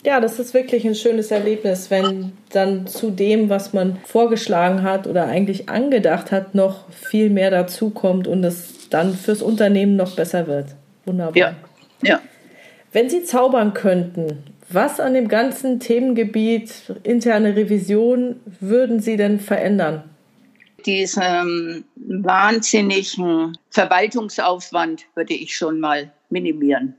[0.06, 5.08] Ja, das ist wirklich ein schönes Erlebnis, wenn dann zu dem, was man vorgeschlagen hat
[5.08, 10.48] oder eigentlich angedacht hat, noch viel mehr dazukommt und es dann fürs Unternehmen noch besser
[10.48, 10.68] wird.
[11.06, 11.36] Wunderbar.
[11.36, 11.56] Ja,
[12.02, 12.22] ja.
[12.94, 20.04] Wenn Sie zaubern könnten, was an dem ganzen Themengebiet interne Revision würden Sie denn verändern?
[20.86, 26.96] Diesen wahnsinnigen Verwaltungsaufwand würde ich schon mal minimieren.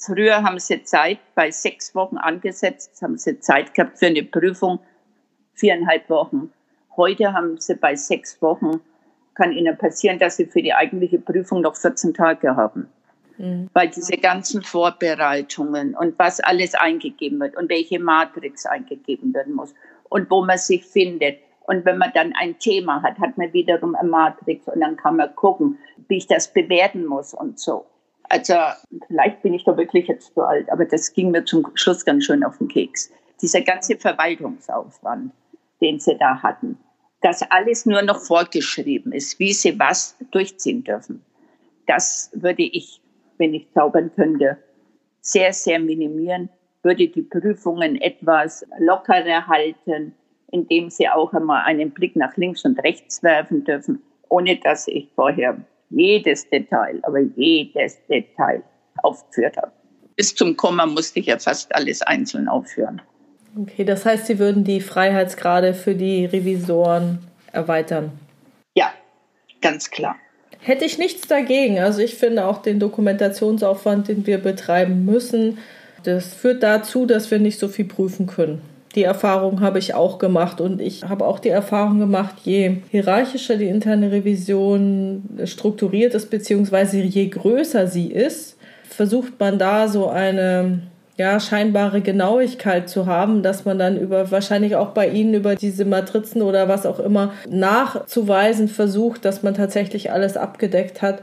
[0.00, 4.80] Früher haben sie Zeit bei sechs Wochen angesetzt, haben sie Zeit gehabt für eine Prüfung,
[5.52, 6.50] viereinhalb Wochen.
[6.96, 8.80] Heute haben sie bei sechs Wochen,
[9.34, 12.88] kann ihnen passieren, dass sie für die eigentliche Prüfung noch 14 Tage haben.
[13.36, 13.68] Mhm.
[13.74, 19.74] Weil diese ganzen Vorbereitungen und was alles eingegeben wird und welche Matrix eingegeben werden muss
[20.08, 21.40] und wo man sich findet.
[21.66, 25.16] Und wenn man dann ein Thema hat, hat man wiederum eine Matrix und dann kann
[25.16, 27.84] man gucken, wie ich das bewerten muss und so.
[28.30, 28.54] Also
[29.08, 32.24] vielleicht bin ich da wirklich jetzt zu alt, aber das ging mir zum Schluss ganz
[32.24, 33.12] schön auf den Keks.
[33.42, 35.32] Dieser ganze Verwaltungsaufwand,
[35.80, 36.78] den sie da hatten,
[37.22, 41.24] dass alles nur noch vorgeschrieben ist, wie sie was durchziehen dürfen.
[41.88, 43.00] Das würde ich,
[43.38, 44.58] wenn ich zaubern könnte,
[45.20, 46.50] sehr, sehr minimieren,
[46.84, 50.14] würde die Prüfungen etwas lockerer halten,
[50.52, 55.10] indem sie auch einmal einen Blick nach links und rechts werfen dürfen, ohne dass ich
[55.16, 55.58] vorher
[55.90, 58.62] jedes Detail, aber jedes Detail
[59.02, 59.72] aufgeführt habe.
[60.16, 63.00] Bis zum Komma musste ich ja fast alles einzeln aufführen.
[63.60, 67.18] Okay, das heißt, Sie würden die Freiheitsgrade für die Revisoren
[67.52, 68.12] erweitern?
[68.74, 68.92] Ja,
[69.60, 70.16] ganz klar.
[70.60, 71.78] Hätte ich nichts dagegen.
[71.78, 75.58] Also ich finde auch den Dokumentationsaufwand, den wir betreiben müssen,
[76.04, 78.62] das führt dazu, dass wir nicht so viel prüfen können.
[78.96, 83.56] Die Erfahrung habe ich auch gemacht und ich habe auch die Erfahrung gemacht, je hierarchischer
[83.56, 88.56] die interne Revision strukturiert ist, beziehungsweise je größer sie ist,
[88.88, 90.80] versucht man da so eine
[91.16, 95.84] ja, scheinbare Genauigkeit zu haben, dass man dann über wahrscheinlich auch bei Ihnen über diese
[95.84, 101.22] Matrizen oder was auch immer nachzuweisen versucht, dass man tatsächlich alles abgedeckt hat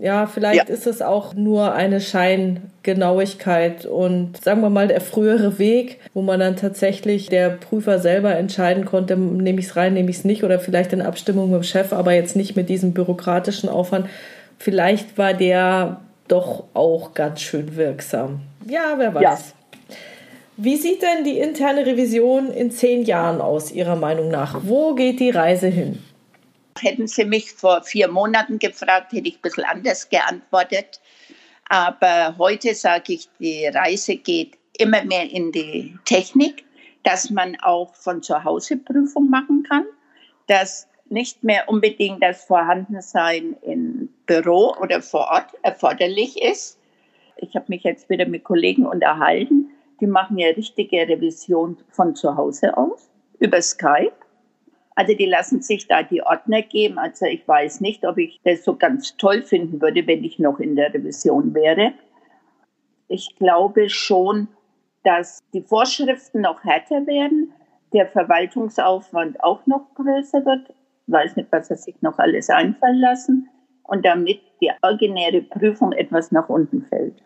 [0.00, 0.74] ja, vielleicht ja.
[0.74, 6.40] ist es auch nur eine Scheingenauigkeit und sagen wir mal der frühere Weg, wo man
[6.40, 10.44] dann tatsächlich der Prüfer selber entscheiden konnte, nehme ich es rein, nehme ich es nicht
[10.44, 14.06] oder vielleicht in Abstimmung mit dem Chef, aber jetzt nicht mit diesem bürokratischen Aufwand.
[14.58, 18.40] Vielleicht war der doch auch ganz schön wirksam.
[18.68, 19.22] Ja, wer weiß.
[19.22, 19.38] Ja.
[20.58, 24.60] Wie sieht denn die interne Revision in zehn Jahren aus, Ihrer Meinung nach?
[24.62, 25.98] Wo geht die Reise hin?
[26.80, 31.00] Hätten Sie mich vor vier Monaten gefragt, hätte ich ein bisschen anders geantwortet.
[31.68, 36.64] Aber heute sage ich, die Reise geht immer mehr in die Technik,
[37.02, 39.84] dass man auch von zu Hause Prüfung machen kann,
[40.46, 46.78] dass nicht mehr unbedingt das Vorhandensein im Büro oder vor Ort erforderlich ist.
[47.36, 49.70] Ich habe mich jetzt wieder mit Kollegen unterhalten,
[50.00, 53.08] die machen ja richtige Revision von zu Hause aus,
[53.38, 54.12] über Skype.
[54.96, 56.98] Also die lassen sich da die Ordner geben.
[56.98, 60.58] Also ich weiß nicht, ob ich das so ganz toll finden würde, wenn ich noch
[60.58, 61.92] in der Revision wäre.
[63.08, 64.48] Ich glaube schon,
[65.04, 67.52] dass die Vorschriften noch härter werden,
[67.92, 70.70] der Verwaltungsaufwand auch noch größer wird.
[71.06, 73.48] Ich weiß nicht, was er sich noch alles einfallen lassen.
[73.82, 77.22] Und damit die originäre Prüfung etwas nach unten fällt.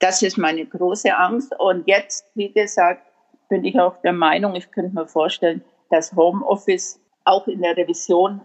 [0.00, 1.54] Das ist meine große Angst.
[1.60, 3.06] Und jetzt, wie gesagt,
[3.48, 5.62] bin ich auch der Meinung, ich könnte mir vorstellen,
[5.92, 8.40] dass Homeoffice auch in der Revision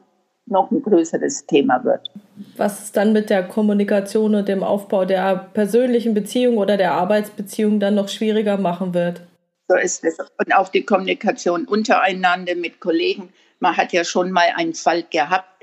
[0.45, 2.09] noch ein größeres Thema wird.
[2.57, 7.79] Was es dann mit der Kommunikation und dem Aufbau der persönlichen Beziehung oder der Arbeitsbeziehung
[7.79, 9.21] dann noch schwieriger machen wird.
[9.67, 10.17] So ist es.
[10.19, 13.33] Und auch die Kommunikation untereinander mit Kollegen.
[13.59, 15.56] Man hat ja schon mal einen Fall gehabt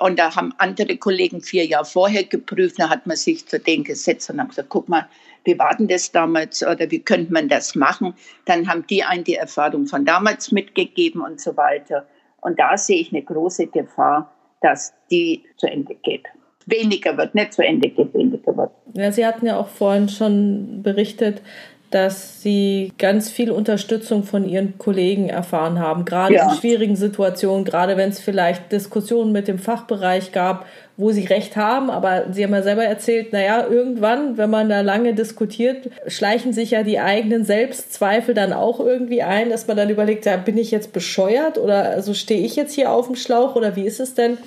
[0.00, 2.78] und da haben andere Kollegen vier Jahre vorher geprüft.
[2.78, 5.08] Da hat man sich zu denen gesetzt und hat gesagt, guck mal,
[5.44, 8.14] wie war denn das damals oder wie könnte man das machen?
[8.44, 12.06] Dann haben die einen die Erfahrung von damals mitgegeben und so weiter.
[12.40, 16.26] Und da sehe ich eine große Gefahr, dass die zu Ende geht.
[16.66, 18.70] Weniger wird, nicht zu Ende geht, weniger wird.
[18.94, 21.42] Ja, Sie hatten ja auch vorhin schon berichtet,
[21.90, 26.50] dass sie ganz viel Unterstützung von ihren Kollegen erfahren haben, gerade ja.
[26.50, 30.66] in schwierigen Situationen, gerade wenn es vielleicht Diskussionen mit dem Fachbereich gab,
[30.98, 34.80] wo sie recht haben, aber sie haben ja selber erzählt, naja, irgendwann, wenn man da
[34.80, 39.90] lange diskutiert, schleichen sich ja die eigenen Selbstzweifel dann auch irgendwie ein, dass man dann
[39.90, 43.54] überlegt, ja, bin ich jetzt bescheuert oder also stehe ich jetzt hier auf dem Schlauch
[43.54, 44.38] oder wie ist es denn?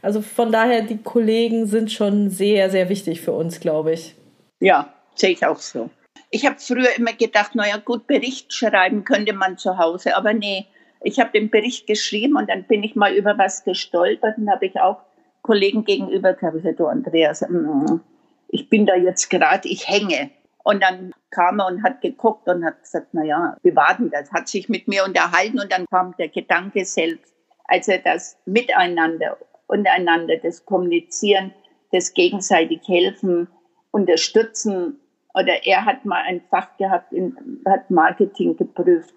[0.00, 4.14] Also von daher, die Kollegen sind schon sehr, sehr wichtig für uns, glaube ich.
[4.60, 5.90] Ja, sehe ich auch so.
[6.30, 10.66] Ich habe früher immer gedacht, naja gut, Bericht schreiben könnte man zu Hause, aber nee,
[11.02, 14.66] ich habe den Bericht geschrieben und dann bin ich mal über was gestolpert und habe
[14.66, 14.98] ich auch
[15.42, 18.00] Kollegen gegenüber gesagt, du Andreas, mm,
[18.48, 20.30] ich bin da jetzt gerade, ich hänge.
[20.64, 24.30] Und dann kam er und hat geguckt und hat gesagt, naja, wie war denn das?
[24.32, 27.32] Hat sich mit mir unterhalten und dann kam der Gedanke selbst,
[27.64, 31.54] also das Miteinander, untereinander, das Kommunizieren,
[31.92, 33.48] das gegenseitig helfen,
[33.92, 35.00] unterstützen,
[35.38, 37.36] oder er hat mal ein Fach gehabt, in,
[37.66, 39.14] hat Marketing geprüft.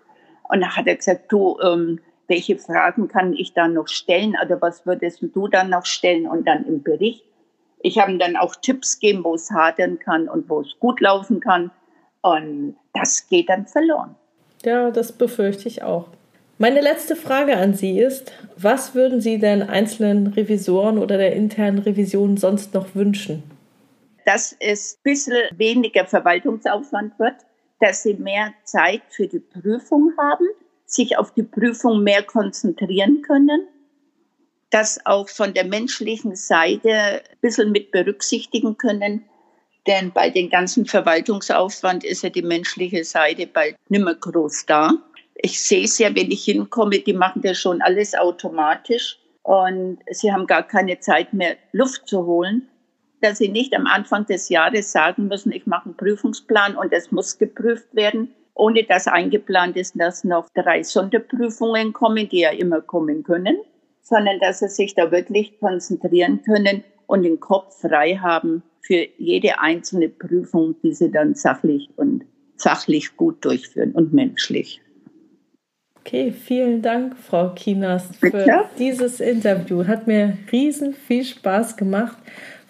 [0.50, 4.62] Und da hat er gesagt, du, ähm, welche Fragen kann ich da noch stellen oder
[4.62, 7.26] was würdest du dann noch stellen und dann im Bericht.
[7.82, 11.02] Ich habe ihm dann auch Tipps gegeben, wo es hadern kann und wo es gut
[11.02, 11.72] laufen kann.
[12.22, 14.16] Und das geht dann verloren.
[14.64, 16.08] Ja, das befürchte ich auch.
[16.60, 21.80] Meine letzte Frage an Sie ist, was würden Sie denn einzelnen Revisoren oder der internen
[21.80, 23.42] Revision sonst noch wünschen?
[24.26, 27.36] Dass es ein bisschen weniger Verwaltungsaufwand wird,
[27.80, 30.46] dass sie mehr Zeit für die Prüfung haben,
[30.86, 33.68] sich auf die Prüfung mehr konzentrieren können,
[34.70, 39.26] das auch von der menschlichen Seite ein bisschen mit berücksichtigen können.
[39.88, 44.92] Denn bei dem ganzen Verwaltungsaufwand ist ja die menschliche Seite bald nimmer groß da.
[45.36, 50.32] Ich sehe es ja, wenn ich hinkomme, die machen das schon alles automatisch und sie
[50.32, 52.68] haben gar keine Zeit mehr, Luft zu holen
[53.22, 57.12] dass sie nicht am Anfang des Jahres sagen müssen, ich mache einen Prüfungsplan und es
[57.12, 62.82] muss geprüft werden, ohne dass eingeplant ist, dass noch drei Sonderprüfungen kommen, die ja immer
[62.82, 63.58] kommen können,
[64.02, 69.60] sondern dass sie sich da wirklich konzentrieren können und den Kopf frei haben für jede
[69.60, 72.26] einzelne Prüfung, die sie dann sachlich und
[72.58, 74.82] fachlich gut durchführen und menschlich.
[76.00, 78.66] Okay, vielen Dank, Frau Kinas, für Bitte?
[78.80, 79.86] dieses Interview.
[79.86, 82.18] Hat mir riesen viel Spaß gemacht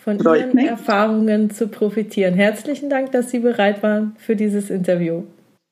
[0.04, 0.68] von Ihren mich.
[0.68, 2.34] Erfahrungen zu profitieren.
[2.34, 5.24] Herzlichen Dank, dass Sie bereit waren für dieses Interview.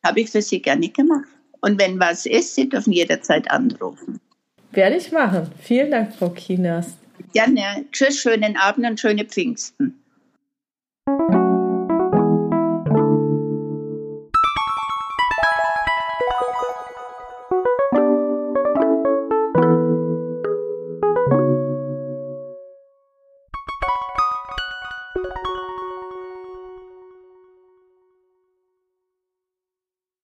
[0.05, 1.27] Habe ich für Sie gerne gemacht.
[1.61, 4.19] Und wenn was ist, Sie dürfen jederzeit anrufen.
[4.71, 5.49] Werde ich machen.
[5.59, 6.95] Vielen Dank, Frau Kinas.
[7.33, 7.85] Gerne.
[7.91, 9.99] Tschüss, schönen Abend und schöne Pfingsten.